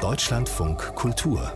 [0.00, 1.52] Deutschlandfunk Kultur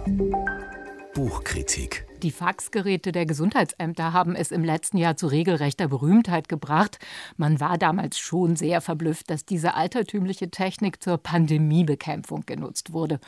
[1.15, 6.99] Buchkritik die Faxgeräte der Gesundheitsämter haben es im letzten Jahr zu regelrechter Berühmtheit gebracht.
[7.37, 13.21] Man war damals schon sehr verblüfft, dass diese altertümliche Technik zur Pandemiebekämpfung genutzt wurde.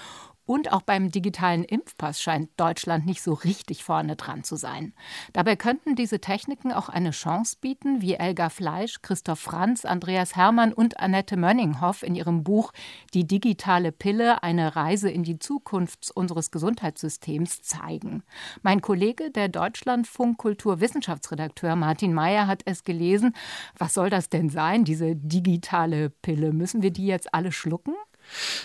[0.47, 4.95] Und auch beim digitalen Impfpass scheint Deutschland nicht so richtig vorne dran zu sein.
[5.33, 10.73] Dabei könnten diese Techniken auch eine Chance bieten, wie Elga Fleisch, Christoph Franz, Andreas Hermann
[10.73, 12.73] und Annette Mönninghoff in ihrem Buch
[13.13, 18.23] Die digitale Pille, eine Reise in die Zukunft unseres Gesundheitssystems zeigen.
[18.63, 23.35] Mein Kollege, der Deutschlandfunk Kulturwissenschaftsredakteur Martin Mayer, hat es gelesen.
[23.77, 26.53] Was soll das denn sein, diese digitale Pille?
[26.53, 27.95] Müssen wir die jetzt alle schlucken?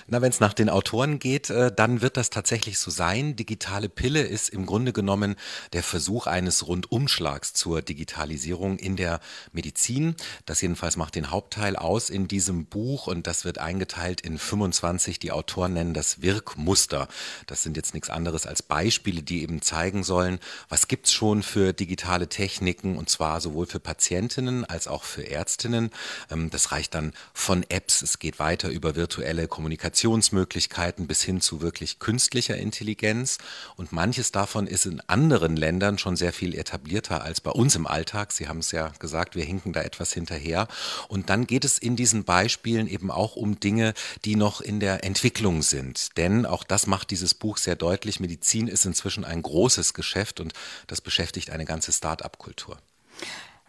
[0.08, 3.36] Na, wenn es nach den Autoren geht, äh, dann wird das tatsächlich so sein.
[3.36, 5.36] Digitale Pille ist im Grunde genommen
[5.74, 9.20] der Versuch eines Rundumschlags zur Digitalisierung in der
[9.52, 10.16] Medizin.
[10.46, 15.20] Das jedenfalls macht den Hauptteil aus in diesem Buch und das wird eingeteilt in 25.
[15.20, 17.08] Die Autoren nennen das Wirkmuster.
[17.48, 21.74] Das sind jetzt nichts anderes als Beispiele, die eben zeigen sollen, was gibt's schon für
[21.74, 25.92] digitale Techniken und zwar sowohl für Patientinnen als auch für Ärztinnen.
[26.30, 31.62] Ähm, das reicht dann von Apps, es geht weiter über virtuelle Kommunikationsmöglichkeiten bis hin zu
[31.62, 33.38] wirklich künstlicher Intelligenz.
[33.76, 37.86] Und manches davon ist in anderen Ländern schon sehr viel etablierter als bei uns im
[37.86, 38.32] Alltag.
[38.32, 40.68] Sie haben es ja gesagt, wir hinken da etwas hinterher.
[41.08, 43.94] Und dann geht es in diesen Beispielen eben auch um Dinge,
[44.26, 46.18] die noch in der Entwicklung sind.
[46.18, 48.20] Denn auch das macht dieses Buch sehr deutlich.
[48.20, 50.54] Medizin ist inzwischen ein großes Geschäft und
[50.88, 52.80] das beschäftigt eine ganze Start-up-Kultur.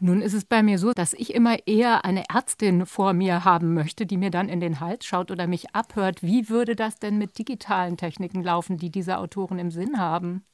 [0.05, 3.73] Nun ist es bei mir so, dass ich immer eher eine Ärztin vor mir haben
[3.73, 6.25] möchte, die mir dann in den Hals schaut oder mich abhört.
[6.25, 10.45] Wie würde das denn mit digitalen Techniken laufen, die diese Autoren im Sinn haben?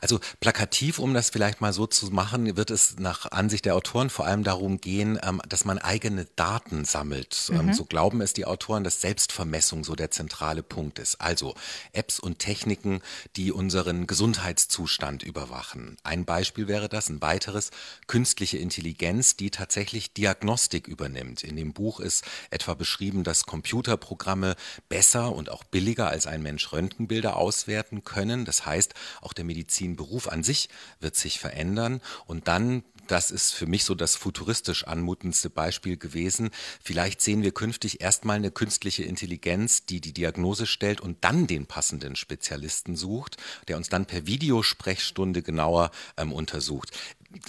[0.00, 4.10] Also plakativ, um das vielleicht mal so zu machen, wird es nach Ansicht der Autoren
[4.10, 7.50] vor allem darum gehen, ähm, dass man eigene Daten sammelt.
[7.52, 7.74] Ähm, mhm.
[7.74, 11.20] So glauben es die Autoren, dass Selbstvermessung so der zentrale Punkt ist.
[11.20, 11.54] Also
[11.92, 13.00] Apps und Techniken,
[13.36, 15.96] die unseren Gesundheitszustand überwachen.
[16.02, 17.70] Ein Beispiel wäre das, ein weiteres,
[18.06, 21.42] künstliche Intelligenz, die tatsächlich Diagnostik übernimmt.
[21.44, 24.56] In dem Buch ist etwa beschrieben, dass Computerprogramme
[24.88, 28.44] besser und auch billiger als ein Mensch Röntgenbilder auswerten können.
[28.44, 30.68] Das heißt, auch der Medizinberuf an sich
[31.00, 36.50] wird sich verändern und dann das ist für mich so das futuristisch anmutendste Beispiel gewesen.
[36.84, 41.64] Vielleicht sehen wir künftig erstmal eine künstliche Intelligenz, die die Diagnose stellt und dann den
[41.64, 46.90] passenden Spezialisten sucht, der uns dann per Videosprechstunde genauer ähm, untersucht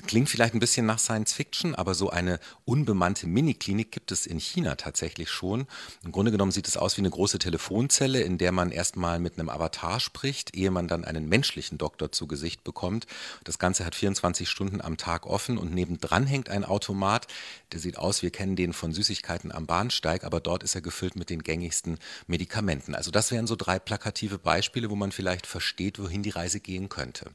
[0.07, 4.39] klingt vielleicht ein bisschen nach Science Fiction, aber so eine unbemannte Miniklinik gibt es in
[4.39, 5.67] China tatsächlich schon.
[6.03, 9.39] Im Grunde genommen sieht es aus wie eine große Telefonzelle, in der man erstmal mit
[9.39, 13.07] einem Avatar spricht, ehe man dann einen menschlichen Doktor zu Gesicht bekommt.
[13.45, 17.27] Das Ganze hat 24 Stunden am Tag offen und nebendran hängt ein Automat,
[17.71, 21.15] der sieht aus, wir kennen den von Süßigkeiten am Bahnsteig, aber dort ist er gefüllt
[21.15, 22.95] mit den gängigsten Medikamenten.
[22.95, 26.89] Also das wären so drei plakative Beispiele, wo man vielleicht versteht, wohin die Reise gehen
[26.89, 27.31] könnte.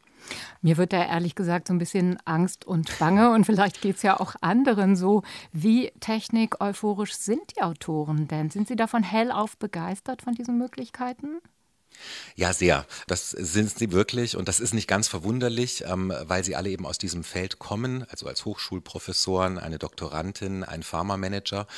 [0.63, 4.03] Mir wird da ehrlich gesagt so ein bisschen Angst und Bange und vielleicht geht es
[4.03, 5.23] ja auch anderen so.
[5.53, 8.51] Wie technik euphorisch sind die Autoren denn?
[8.51, 11.41] Sind sie davon hellauf begeistert von diesen Möglichkeiten?
[12.37, 12.85] Ja, sehr.
[13.07, 16.85] Das sind sie wirklich und das ist nicht ganz verwunderlich, ähm, weil sie alle eben
[16.85, 21.69] aus diesem Feld kommen, also als Hochschulprofessoren, eine Doktorandin, ein Pharmamanager.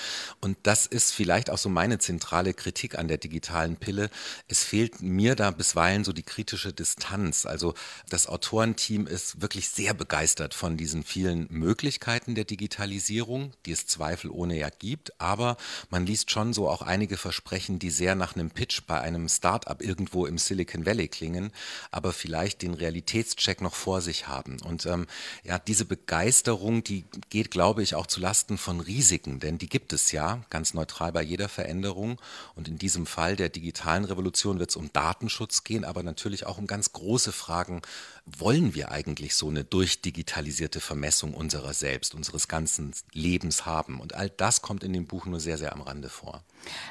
[0.40, 4.08] Und das ist vielleicht auch so meine zentrale Kritik an der digitalen Pille.
[4.48, 7.44] Es fehlt mir da bisweilen so die kritische Distanz.
[7.44, 7.74] Also
[8.08, 14.56] das Autorenteam ist wirklich sehr begeistert von diesen vielen Möglichkeiten der Digitalisierung, die es zweifelohne
[14.56, 15.20] ja gibt.
[15.20, 15.58] Aber
[15.90, 19.82] man liest schon so auch einige Versprechen, die sehr nach einem Pitch bei einem Start-up
[19.82, 21.50] irgendwie irgendwo im Silicon Valley klingen,
[21.90, 24.60] aber vielleicht den Realitätscheck noch vor sich haben.
[24.62, 25.06] Und ähm,
[25.42, 29.92] ja, diese Begeisterung, die geht, glaube ich, auch zu Lasten von Risiken, denn die gibt
[29.92, 32.20] es ja, ganz neutral bei jeder Veränderung.
[32.54, 36.58] Und in diesem Fall der digitalen Revolution wird es um Datenschutz gehen, aber natürlich auch
[36.58, 37.82] um ganz große Fragen.
[38.26, 44.00] Wollen wir eigentlich so eine durchdigitalisierte Vermessung unserer selbst, unseres ganzen Lebens haben?
[44.00, 46.42] Und all das kommt in dem Buch nur sehr, sehr am Rande vor.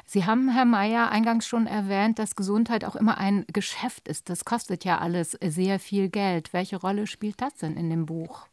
[0.06, 4.30] Sie haben, Herr Mayer, eingangs schon erwähnt, dass Gesundheit auch immer ein Geschäft ist.
[4.30, 6.54] Das kostet ja alles sehr viel Geld.
[6.54, 8.48] Welche Rolle spielt das denn in dem Buch?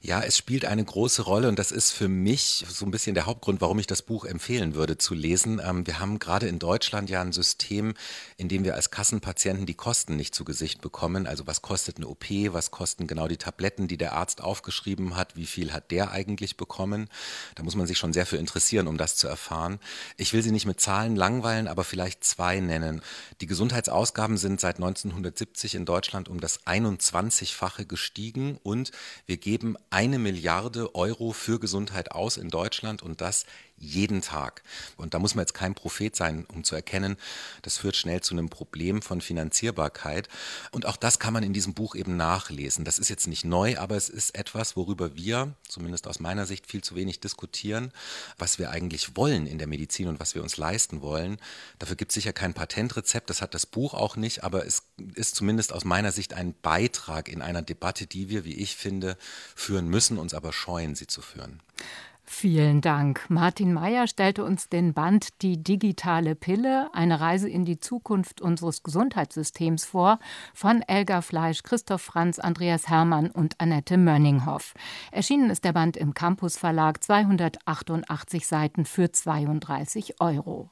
[0.00, 3.26] Ja, es spielt eine große Rolle und das ist für mich so ein bisschen der
[3.26, 5.60] Hauptgrund, warum ich das Buch empfehlen würde zu lesen.
[5.64, 7.94] Ähm, wir haben gerade in Deutschland ja ein System,
[8.36, 11.26] in dem wir als Kassenpatienten die Kosten nicht zu Gesicht bekommen.
[11.26, 15.36] Also was kostet eine OP, was kosten genau die Tabletten, die der Arzt aufgeschrieben hat,
[15.36, 17.08] wie viel hat der eigentlich bekommen.
[17.54, 19.78] Da muss man sich schon sehr für interessieren, um das zu erfahren.
[20.16, 23.02] Ich will sie nicht mit Zahlen langweilen, aber vielleicht zwei nennen.
[23.40, 28.92] Die Gesundheitsausgaben sind seit 1970 in Deutschland um das 21-fache gestiegen und
[29.26, 33.46] wir geben eine Milliarde Euro für Gesundheit aus in Deutschland und das
[33.80, 34.62] jeden Tag.
[34.96, 37.16] Und da muss man jetzt kein Prophet sein, um zu erkennen,
[37.62, 40.28] das führt schnell zu einem Problem von Finanzierbarkeit.
[40.70, 42.84] Und auch das kann man in diesem Buch eben nachlesen.
[42.84, 46.66] Das ist jetzt nicht neu, aber es ist etwas, worüber wir, zumindest aus meiner Sicht,
[46.66, 47.92] viel zu wenig diskutieren,
[48.38, 51.38] was wir eigentlich wollen in der Medizin und was wir uns leisten wollen.
[51.78, 54.82] Dafür gibt es sicher kein Patentrezept, das hat das Buch auch nicht, aber es
[55.14, 59.16] ist zumindest aus meiner Sicht ein Beitrag in einer Debatte, die wir, wie ich finde,
[59.54, 61.60] führen müssen, uns aber scheuen, sie zu führen.
[62.30, 63.24] Vielen Dank.
[63.30, 68.82] Martin Mayer stellte uns den Band Die digitale Pille, eine Reise in die Zukunft unseres
[68.82, 70.18] Gesundheitssystems vor,
[70.54, 74.74] von Elga Fleisch, Christoph Franz, Andreas Hermann und Annette Mönninghoff.
[75.10, 80.70] Erschienen ist der Band im Campus Verlag, 288 Seiten für 32 Euro.